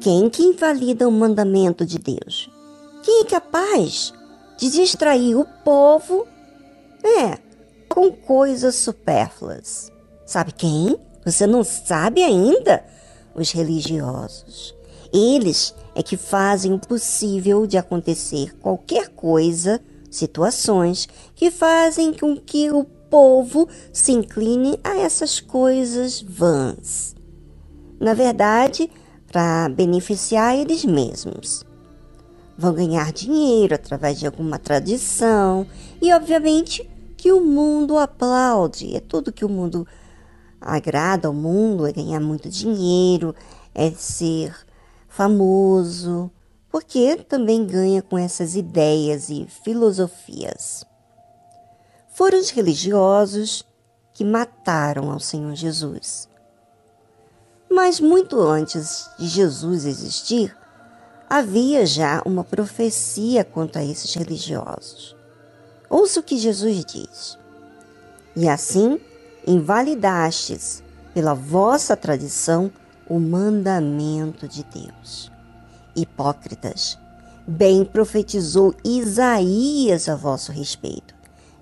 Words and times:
Quem 0.00 0.30
que 0.30 0.42
invalida 0.42 1.06
o 1.06 1.12
mandamento 1.12 1.84
de 1.84 1.98
Deus? 1.98 2.50
Quem 3.02 3.20
é 3.20 3.24
capaz 3.26 4.14
de 4.56 4.70
distrair 4.70 5.34
o 5.34 5.44
povo? 5.62 6.26
É, 7.04 7.38
com 7.86 8.10
coisas 8.10 8.76
supérfluas. 8.76 9.92
Sabe 10.24 10.52
quem? 10.52 10.98
Você 11.22 11.46
não 11.46 11.62
sabe 11.62 12.22
ainda? 12.22 12.82
Os 13.34 13.52
religiosos. 13.52 14.74
Eles 15.12 15.74
é 15.94 16.02
que 16.02 16.16
fazem 16.16 16.72
o 16.72 16.78
possível 16.78 17.66
de 17.66 17.76
acontecer 17.76 18.56
qualquer 18.58 19.08
coisa, 19.10 19.82
situações 20.10 21.06
que 21.34 21.50
fazem 21.50 22.14
com 22.14 22.36
que 22.38 22.70
o 22.70 22.84
povo 22.84 23.68
se 23.92 24.12
incline 24.12 24.80
a 24.82 24.96
essas 24.96 25.40
coisas 25.40 26.22
vãs. 26.22 27.14
Na 28.00 28.14
verdade, 28.14 28.90
para 29.30 29.68
beneficiar 29.68 30.56
eles 30.56 30.84
mesmos. 30.84 31.64
Vão 32.58 32.74
ganhar 32.74 33.12
dinheiro 33.12 33.76
através 33.76 34.18
de 34.18 34.26
alguma 34.26 34.58
tradição 34.58 35.64
e, 36.02 36.12
obviamente, 36.12 36.88
que 37.16 37.32
o 37.32 37.40
mundo 37.40 37.96
aplaude. 37.96 38.96
É 38.96 39.00
tudo 39.00 39.32
que 39.32 39.44
o 39.44 39.48
mundo 39.48 39.86
agrada 40.60 41.28
ao 41.28 41.32
mundo, 41.32 41.86
é 41.86 41.92
ganhar 41.92 42.18
muito 42.18 42.48
dinheiro, 42.48 43.34
é 43.72 43.90
ser 43.92 44.54
famoso, 45.08 46.30
porque 46.68 47.16
também 47.16 47.64
ganha 47.64 48.02
com 48.02 48.18
essas 48.18 48.56
ideias 48.56 49.30
e 49.30 49.46
filosofias. 49.62 50.84
Foram 52.08 52.38
os 52.40 52.50
religiosos 52.50 53.64
que 54.12 54.24
mataram 54.24 55.10
ao 55.10 55.20
Senhor 55.20 55.54
Jesus. 55.54 56.28
Mas 57.70 58.00
muito 58.00 58.40
antes 58.40 59.08
de 59.16 59.28
Jesus 59.28 59.84
existir, 59.84 60.56
havia 61.28 61.86
já 61.86 62.20
uma 62.26 62.42
profecia 62.42 63.44
quanto 63.44 63.78
a 63.78 63.84
esses 63.84 64.12
religiosos. 64.14 65.14
Ouça 65.88 66.18
o 66.18 66.22
que 66.22 66.36
Jesus 66.36 66.84
diz. 66.84 67.38
E 68.34 68.48
assim 68.48 69.00
invalidastes 69.46 70.82
pela 71.14 71.32
vossa 71.32 71.96
tradição 71.96 72.72
o 73.08 73.20
mandamento 73.20 74.48
de 74.48 74.64
Deus. 74.64 75.30
Hipócritas, 75.94 76.98
bem 77.46 77.84
profetizou 77.84 78.74
Isaías 78.84 80.08
a 80.08 80.16
vosso 80.16 80.50
respeito, 80.50 81.14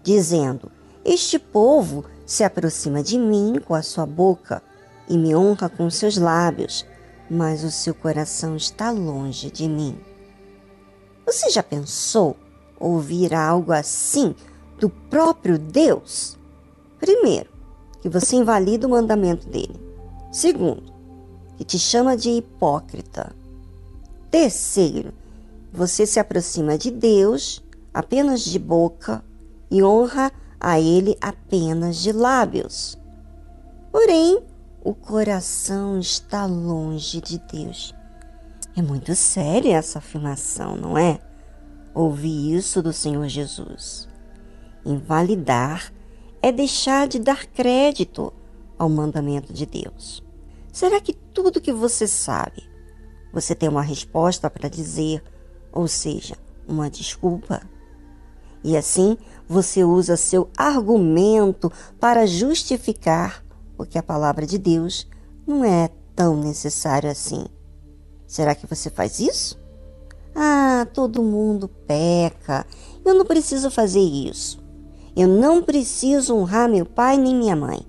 dizendo: 0.02 0.70
Este 1.04 1.38
povo 1.38 2.04
se 2.26 2.44
aproxima 2.44 3.02
de 3.02 3.18
mim 3.18 3.60
com 3.64 3.74
a 3.74 3.82
sua 3.82 4.04
boca 4.04 4.62
e 5.08 5.16
me 5.16 5.34
honra 5.34 5.68
com 5.68 5.88
seus 5.88 6.16
lábios, 6.16 6.84
mas 7.30 7.64
o 7.64 7.70
seu 7.70 7.94
coração 7.94 8.56
está 8.56 8.90
longe 8.90 9.50
de 9.50 9.68
mim. 9.68 9.98
Você 11.26 11.50
já 11.50 11.62
pensou 11.62 12.36
ouvir 12.78 13.34
algo 13.34 13.72
assim 13.72 14.34
do 14.78 14.88
próprio 14.88 15.58
Deus? 15.58 16.38
Primeiro, 16.98 17.50
que 18.00 18.08
você 18.08 18.36
invalida 18.36 18.86
o 18.86 18.90
mandamento 18.90 19.48
dele. 19.48 19.78
Segundo, 20.32 20.92
que 21.56 21.64
te 21.64 21.78
chama 21.78 22.16
de 22.16 22.30
hipócrita. 22.30 23.34
Terceiro, 24.30 25.12
você 25.72 26.06
se 26.06 26.20
aproxima 26.20 26.78
de 26.78 26.90
Deus 26.90 27.62
apenas 27.92 28.42
de 28.42 28.58
boca 28.58 29.24
e 29.70 29.82
honra 29.82 30.32
a 30.60 30.80
Ele 30.80 31.16
apenas 31.20 31.96
de 31.96 32.12
lábios. 32.12 32.98
O 34.82 34.94
coração 34.94 35.98
está 35.98 36.46
longe 36.46 37.20
de 37.20 37.38
Deus. 37.52 37.92
É 38.76 38.80
muito 38.80 39.12
séria 39.16 39.76
essa 39.76 39.98
afirmação, 39.98 40.76
não 40.76 40.96
é? 40.96 41.18
Ouvi 41.92 42.54
isso 42.54 42.80
do 42.80 42.92
Senhor 42.92 43.26
Jesus. 43.26 44.08
Invalidar 44.84 45.92
é 46.40 46.52
deixar 46.52 47.08
de 47.08 47.18
dar 47.18 47.46
crédito 47.46 48.32
ao 48.78 48.88
mandamento 48.88 49.52
de 49.52 49.66
Deus. 49.66 50.22
Será 50.72 51.00
que 51.00 51.12
tudo 51.12 51.60
que 51.60 51.72
você 51.72 52.06
sabe, 52.06 52.62
você 53.32 53.56
tem 53.56 53.68
uma 53.68 53.82
resposta 53.82 54.48
para 54.48 54.68
dizer, 54.68 55.24
ou 55.72 55.88
seja, 55.88 56.36
uma 56.68 56.88
desculpa? 56.88 57.62
E 58.62 58.76
assim 58.76 59.18
você 59.48 59.82
usa 59.82 60.16
seu 60.16 60.48
argumento 60.56 61.70
para 61.98 62.26
justificar 62.26 63.44
o 63.78 63.86
que 63.86 63.96
a 63.96 64.02
palavra 64.02 64.44
de 64.44 64.58
Deus 64.58 65.06
não 65.46 65.64
é 65.64 65.88
tão 66.14 66.36
necessário 66.36 67.10
assim. 67.10 67.46
Será 68.26 68.54
que 68.54 68.66
você 68.66 68.90
faz 68.90 69.20
isso? 69.20 69.58
Ah, 70.34 70.86
todo 70.92 71.22
mundo 71.22 71.68
peca. 71.86 72.66
Eu 73.04 73.14
não 73.14 73.24
preciso 73.24 73.70
fazer 73.70 74.00
isso. 74.00 74.62
Eu 75.16 75.28
não 75.28 75.62
preciso 75.62 76.36
honrar 76.36 76.68
meu 76.68 76.84
pai 76.84 77.16
nem 77.16 77.34
minha 77.34 77.56
mãe 77.56 77.86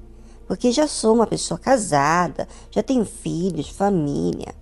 porque 0.49 0.71
já 0.71 0.87
sou 0.87 1.13
uma 1.13 1.27
pessoa 1.27 1.59
casada, 1.59 2.47
já 2.71 2.81
tenho 2.81 3.05
filhos, 3.05 3.69
família. 3.69 4.55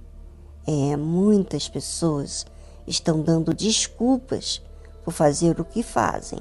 É, 0.68 0.98
muitas 0.98 1.70
pessoas 1.70 2.46
estão 2.86 3.22
dando 3.22 3.54
desculpas 3.54 4.62
por 5.06 5.14
fazer 5.14 5.62
o 5.62 5.64
que 5.64 5.82
fazem 5.82 6.40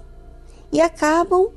e 0.73 0.81
acabam 0.81 1.53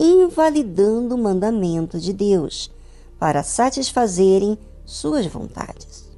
invalidando 0.00 1.14
o 1.14 1.18
mandamento 1.18 2.00
de 2.00 2.12
Deus 2.12 2.70
para 3.18 3.42
satisfazerem 3.42 4.58
suas 4.84 5.26
vontades. 5.26 6.08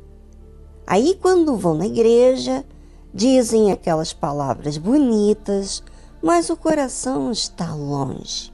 Aí, 0.87 1.19
quando 1.21 1.57
vão 1.57 1.75
na 1.75 1.87
igreja, 1.87 2.65
dizem 3.13 3.73
aquelas 3.73 4.13
palavras 4.13 4.79
bonitas, 4.79 5.83
mas 6.23 6.49
o 6.49 6.57
coração 6.57 7.33
está 7.33 7.75
longe. 7.75 8.53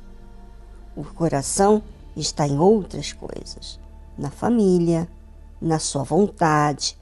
O 0.97 1.05
coração 1.05 1.83
está 2.17 2.47
em 2.49 2.59
outras 2.59 3.13
coisas, 3.13 3.79
na 4.17 4.31
família, 4.31 5.09
na 5.61 5.79
sua 5.79 6.03
vontade, 6.03 6.99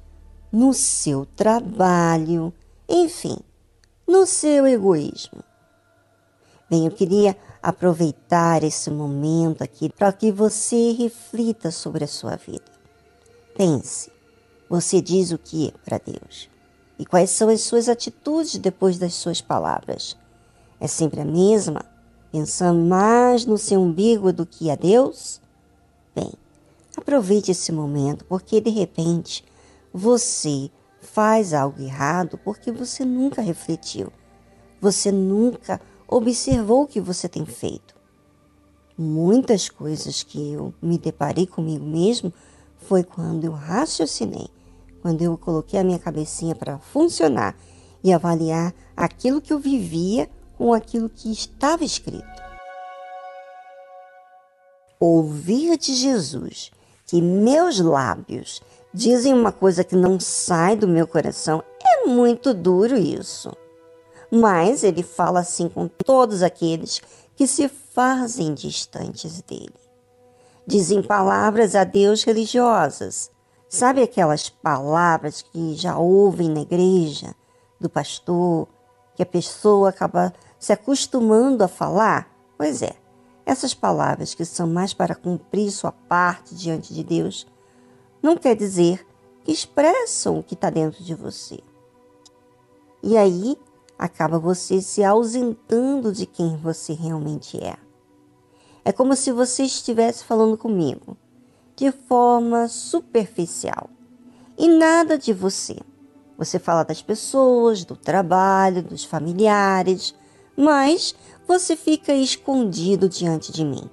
no 0.51 0.75
seu 0.75 1.27
trabalho, 1.37 2.53
enfim, 2.89 3.37
no 4.07 4.27
seu 4.27 4.67
egoísmo. 4.67 5.43
Bem, 6.69 6.87
eu 6.87 6.91
queria 6.91 7.37
aproveitar 7.63 8.63
esse 8.65 8.91
momento 8.91 9.63
aqui 9.63 9.89
para 9.89 10.13
que 10.13 10.33
você 10.33 10.93
reflita 10.93 11.71
sobre 11.71 12.05
a 12.05 12.09
sua 12.09 12.37
vida. 12.37 12.65
Pense, 13.57 14.11
você 14.69 15.01
diz 15.01 15.31
o 15.31 15.39
que 15.39 15.73
para 15.85 15.99
Deus? 15.99 16.49
E 16.99 17.05
quais 17.05 17.31
são 17.31 17.49
as 17.49 17.61
suas 17.61 17.89
atitudes 17.89 18.59
depois 18.59 18.99
das 18.99 19.15
suas 19.15 19.41
palavras? 19.41 20.17
É 20.81 20.87
sempre 20.87 21.21
a 21.21 21.25
mesma? 21.25 21.85
pensando 22.37 22.81
mais 22.85 23.47
no 23.47 23.57
seu 23.57 23.81
umbigo 23.81 24.31
do 24.31 24.45
que 24.45 24.71
a 24.71 24.75
Deus? 24.75 25.41
Bem, 26.15 26.31
aproveite 26.95 27.51
esse 27.51 27.73
momento, 27.73 28.27
porque 28.27 28.61
de 28.61 28.69
repente 28.69 29.43
você 29.91 30.71
faz 31.01 31.55
algo 31.55 31.81
errado 31.81 32.39
porque 32.45 32.71
você 32.71 33.07
nunca 33.07 33.41
refletiu, 33.41 34.13
você 34.81 35.11
nunca 35.11 35.81
observou 36.09 36.83
o 36.83 36.87
que 36.87 37.01
você 37.01 37.29
tem 37.29 37.45
feito. 37.45 37.95
Muitas 38.97 39.69
coisas 39.69 40.23
que 40.23 40.53
eu 40.53 40.73
me 40.81 40.99
deparei 40.99 41.47
comigo 41.47 41.85
mesmo 41.85 42.33
foi 42.79 43.03
quando 43.03 43.45
eu 43.45 43.53
raciocinei, 43.53 44.49
quando 45.03 45.23
eu 45.23 45.37
coloquei 45.37 45.79
a 45.79 45.85
minha 45.85 45.99
cabecinha 45.99 46.55
para 46.55 46.79
funcionar 46.79 47.57
e 48.03 48.13
avaliar 48.13 48.75
aquilo 48.97 49.41
que 49.41 49.53
eu 49.53 49.59
vivia 49.59 50.31
com 50.57 50.73
aquilo 50.73 51.11
que 51.11 51.31
estava 51.31 51.85
escrito. 51.85 52.25
Ouvir 54.99 55.77
de 55.77 55.95
Jesus 55.95 56.71
que 57.07 57.23
meus 57.23 57.79
lábios 57.79 58.61
dizem 58.93 59.33
uma 59.33 59.53
coisa 59.53 59.85
que 59.85 59.95
não 59.95 60.19
sai 60.19 60.77
do 60.77 60.89
meu 60.89 61.07
coração 61.07 61.63
é 61.81 62.07
muito 62.07 62.53
duro 62.53 62.97
isso. 62.97 63.51
Mas 64.31 64.83
ele 64.83 65.03
fala 65.03 65.41
assim 65.41 65.69
com 65.69 65.89
todos 65.89 66.43
aqueles 66.43 67.01
que 67.35 67.47
se 67.47 67.69
fazem 67.69 68.55
distantes 68.55 69.41
dele. 69.43 69.75
Dizem 70.67 71.03
palavras 71.03 71.77
a 71.77 71.85
Deus 71.85 72.25
religiosas. 72.25 73.31
Sabe 73.69 74.03
aquelas 74.03 74.49
palavras 74.49 75.43
que 75.43 75.75
já 75.75 75.99
ouvem 75.99 76.49
na 76.49 76.61
igreja, 76.61 77.35
do 77.81 77.89
pastor, 77.89 78.69
que 79.15 79.23
a 79.23 79.27
pessoa 79.27 79.91
acaba 79.91 80.33
se 80.59 80.73
acostumando 80.73 81.63
a 81.63 81.69
falar? 81.69 82.31
Pois 82.57 82.83
é, 82.83 82.95
essas 83.45 83.75
palavras 83.75 84.35
que 84.35 84.45
são 84.45 84.67
mais 84.67 84.93
para 84.93 85.15
cumprir 85.15 85.71
sua 85.71 85.93
parte 85.93 86.55
diante 86.55 86.93
de 86.93 87.05
Deus, 87.05 87.47
não 88.23 88.37
quer 88.37 88.57
dizer 88.57 89.07
que 89.45 89.53
expressam 89.53 90.39
o 90.39 90.43
que 90.43 90.55
está 90.55 90.71
dentro 90.71 91.05
de 91.05 91.15
você. 91.15 91.61
E 93.03 93.17
aí 93.17 93.57
acaba 93.99 94.39
você 94.39 94.81
se 94.81 95.03
ausentando 95.03 96.13
de 96.13 96.27
quem 96.27 96.57
você 96.57 96.93
realmente 96.93 97.59
é. 97.59 97.77
É 98.85 98.93
como 98.93 99.17
se 99.17 99.33
você 99.33 99.65
estivesse 99.65 100.25
falando 100.25 100.57
comigo 100.57 101.17
de 101.75 101.91
forma 101.91 102.69
superficial 102.69 103.91
e 104.57 104.69
nada 104.69 105.19
de 105.19 105.33
você. 105.33 105.77
Você 106.39 106.59
fala 106.59 106.85
das 106.85 107.03
pessoas, 107.03 107.85
do 107.85 107.97
trabalho, 107.97 108.83
dos 108.83 109.05
familiares, 109.05 110.15
mas 110.57 111.15
você 111.47 111.75
fica 111.77 112.13
escondido 112.13 113.09
diante 113.09 113.51
de 113.53 113.65
mim. 113.65 113.91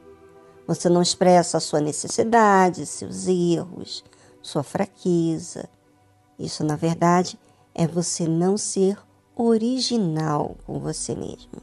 Você 0.68 0.88
não 0.90 1.02
expressa 1.02 1.58
a 1.58 1.62
sua 1.62 1.82
necessidade, 1.82 2.86
seus 2.86 3.28
erros, 3.28 4.04
sua 4.42 4.64
fraqueza. 4.64 5.70
Isso, 6.38 6.64
na 6.64 6.76
verdade, 6.76 7.40
é 7.74 7.88
você 7.88 8.28
não 8.28 8.58
ser 8.58 8.98
original 9.36 10.56
com 10.66 10.80
você 10.80 11.16
mesmo. 11.16 11.62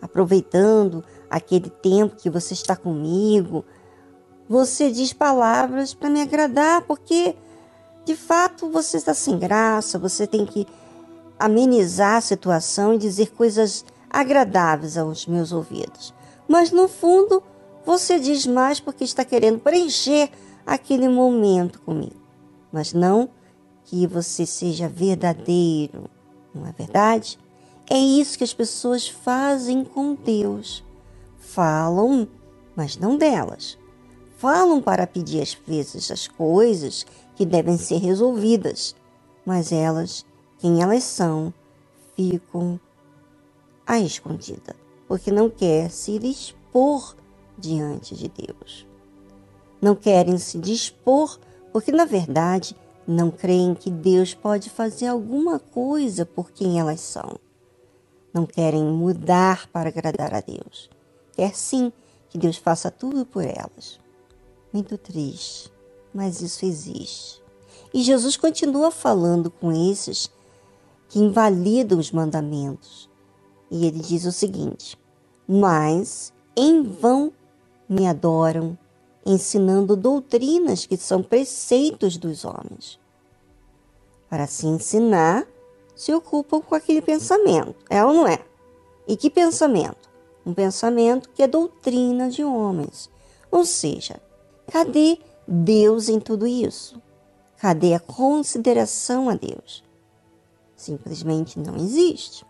Aproveitando 0.00 1.04
aquele 1.28 1.70
tempo 1.70 2.16
que 2.16 2.30
você 2.30 2.54
está 2.54 2.76
comigo, 2.76 3.64
você 4.48 4.90
diz 4.90 5.12
palavras 5.12 5.94
para 5.94 6.08
me 6.08 6.20
agradar, 6.20 6.82
porque 6.82 7.34
de 8.04 8.14
fato 8.14 8.70
você 8.70 8.96
está 8.98 9.12
sem 9.12 9.38
graça, 9.38 9.98
você 9.98 10.26
tem 10.26 10.46
que 10.46 10.66
amenizar 11.38 12.16
a 12.16 12.20
situação 12.20 12.94
e 12.94 12.98
dizer 12.98 13.32
coisas 13.32 13.84
agradáveis 14.08 14.96
aos 14.96 15.26
meus 15.26 15.52
ouvidos. 15.52 16.14
Mas 16.48 16.70
no 16.70 16.86
fundo, 16.86 17.42
você 17.84 18.18
diz 18.18 18.46
mais 18.46 18.78
porque 18.78 19.04
está 19.04 19.24
querendo 19.24 19.58
preencher 19.58 20.30
aquele 20.64 21.08
momento 21.08 21.80
comigo. 21.80 22.16
Mas 22.72 22.92
não 22.92 23.28
que 23.86 24.06
você 24.06 24.44
seja 24.44 24.88
verdadeiro, 24.88 26.10
não 26.54 26.66
é 26.66 26.72
verdade? 26.72 27.38
É 27.88 27.96
isso 27.96 28.36
que 28.36 28.44
as 28.44 28.52
pessoas 28.52 29.08
fazem 29.08 29.84
com 29.84 30.14
Deus. 30.14 30.84
Falam, 31.38 32.28
mas 32.74 32.96
não 32.96 33.16
delas. 33.16 33.78
Falam 34.36 34.82
para 34.82 35.06
pedir 35.06 35.40
às 35.40 35.54
vezes 35.54 36.10
as 36.10 36.26
coisas 36.26 37.06
que 37.36 37.46
devem 37.46 37.78
ser 37.78 37.98
resolvidas, 37.98 38.94
mas 39.44 39.70
elas, 39.70 40.26
quem 40.58 40.82
elas 40.82 41.04
são, 41.04 41.54
ficam 42.16 42.80
à 43.86 44.00
escondida, 44.00 44.74
porque 45.06 45.30
não 45.30 45.48
quer 45.48 45.90
se 45.90 46.16
expor 46.16 47.16
diante 47.56 48.16
de 48.16 48.28
Deus. 48.28 48.86
Não 49.80 49.94
querem 49.94 50.38
se 50.38 50.58
dispor 50.58 51.38
porque, 51.72 51.92
na 51.92 52.04
verdade, 52.04 52.74
não 53.06 53.30
creem 53.30 53.74
que 53.74 53.90
Deus 53.90 54.34
pode 54.34 54.68
fazer 54.68 55.06
alguma 55.06 55.58
coisa 55.58 56.26
por 56.26 56.50
quem 56.50 56.80
elas 56.80 57.00
são. 57.00 57.38
Não 58.32 58.44
querem 58.44 58.84
mudar 58.84 59.68
para 59.68 59.88
agradar 59.88 60.34
a 60.34 60.40
Deus. 60.40 60.90
Quer 61.32 61.54
sim 61.54 61.92
que 62.28 62.36
Deus 62.36 62.56
faça 62.56 62.90
tudo 62.90 63.24
por 63.24 63.44
elas. 63.44 64.00
Muito 64.72 64.98
triste, 64.98 65.72
mas 66.12 66.40
isso 66.40 66.64
existe. 66.66 67.42
E 67.94 68.02
Jesus 68.02 68.36
continua 68.36 68.90
falando 68.90 69.50
com 69.50 69.72
esses 69.72 70.30
que 71.08 71.18
invalidam 71.18 71.98
os 71.98 72.10
mandamentos. 72.10 73.08
E 73.70 73.86
ele 73.86 74.00
diz 74.00 74.24
o 74.24 74.32
seguinte: 74.32 74.98
Mas 75.46 76.32
em 76.56 76.82
vão 76.82 77.32
me 77.88 78.06
adoram 78.06 78.76
ensinando 79.26 79.96
doutrinas 79.96 80.86
que 80.86 80.96
são 80.96 81.22
preceitos 81.22 82.16
dos 82.16 82.44
homens. 82.44 82.98
Para 84.30 84.46
se 84.46 84.66
ensinar, 84.66 85.46
se 85.96 86.14
ocupam 86.14 86.60
com 86.60 86.74
aquele 86.74 87.02
pensamento, 87.02 87.74
é 87.90 88.04
ou 88.04 88.14
não 88.14 88.26
é? 88.26 88.38
E 89.08 89.16
que 89.16 89.28
pensamento? 89.28 90.08
Um 90.44 90.54
pensamento 90.54 91.28
que 91.30 91.42
é 91.42 91.46
doutrina 91.48 92.30
de 92.30 92.44
homens. 92.44 93.10
Ou 93.50 93.64
seja, 93.64 94.20
cadê 94.70 95.18
Deus 95.46 96.08
em 96.08 96.20
tudo 96.20 96.46
isso? 96.46 97.02
Cadê 97.56 97.94
a 97.94 98.00
consideração 98.00 99.28
a 99.28 99.34
Deus? 99.34 99.82
Simplesmente 100.76 101.58
não 101.58 101.76
existe. 101.76 102.46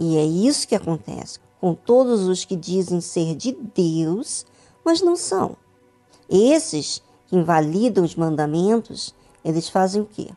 E 0.00 0.16
é 0.16 0.24
isso 0.24 0.66
que 0.66 0.74
acontece 0.74 1.38
com 1.60 1.74
todos 1.74 2.26
os 2.28 2.44
que 2.44 2.56
dizem 2.56 3.00
ser 3.00 3.34
de 3.34 3.52
Deus, 3.52 4.46
mas 4.88 5.02
não 5.02 5.16
são. 5.16 5.54
Esses 6.30 7.02
que 7.26 7.36
invalidam 7.36 8.02
os 8.02 8.16
mandamentos, 8.16 9.14
eles 9.44 9.68
fazem 9.68 10.00
o 10.00 10.06
quê? 10.06 10.30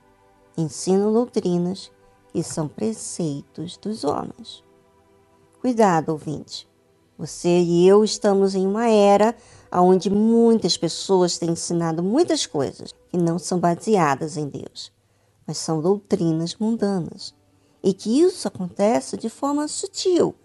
Ensinam 0.58 1.14
doutrinas 1.14 1.90
que 2.34 2.44
são 2.44 2.68
preceitos 2.68 3.78
dos 3.78 4.04
homens. 4.04 4.62
Cuidado, 5.62 6.10
ouvinte. 6.10 6.68
Você 7.18 7.62
e 7.62 7.88
eu 7.88 8.04
estamos 8.04 8.54
em 8.54 8.68
uma 8.68 8.90
era 8.90 9.34
onde 9.72 10.10
muitas 10.10 10.76
pessoas 10.76 11.38
têm 11.38 11.52
ensinado 11.52 12.04
muitas 12.04 12.46
coisas 12.46 12.94
que 13.10 13.16
não 13.16 13.40
são 13.40 13.58
baseadas 13.58 14.36
em 14.36 14.50
Deus, 14.50 14.92
mas 15.48 15.60
são 15.60 15.80
doutrinas 15.80 16.58
mundanas. 16.58 17.34
E 17.82 17.94
que 17.94 18.20
isso 18.20 18.50
acontece 18.50 19.16
de 19.16 19.30
forma 19.30 19.66
sutil, 19.70 20.36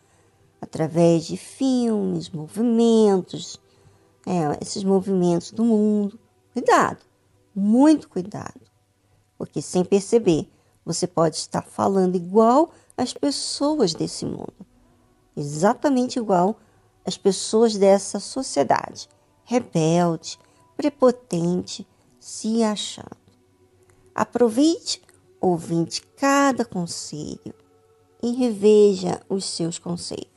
através 0.60 1.26
de 1.26 1.36
filmes, 1.36 2.30
movimentos, 2.30 3.58
é, 4.26 4.58
esses 4.60 4.82
movimentos 4.82 5.52
do 5.52 5.64
mundo. 5.64 6.18
Cuidado, 6.52 6.98
muito 7.54 8.08
cuidado, 8.08 8.60
porque 9.38 9.62
sem 9.62 9.84
perceber, 9.84 10.50
você 10.84 11.06
pode 11.06 11.36
estar 11.36 11.62
falando 11.62 12.16
igual 12.16 12.70
às 12.96 13.12
pessoas 13.12 13.94
desse 13.94 14.24
mundo, 14.24 14.66
exatamente 15.36 16.18
igual 16.18 16.58
às 17.04 17.16
pessoas 17.16 17.76
dessa 17.76 18.18
sociedade, 18.18 19.08
rebelde, 19.44 20.38
prepotente, 20.76 21.86
se 22.18 22.62
achando. 22.62 23.16
Aproveite, 24.14 25.02
ouvinte, 25.40 26.02
cada 26.16 26.64
conselho 26.64 27.54
e 28.22 28.32
reveja 28.32 29.20
os 29.28 29.44
seus 29.44 29.78
conceitos. 29.78 30.35